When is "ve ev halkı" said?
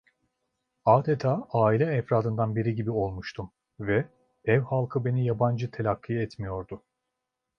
3.79-5.05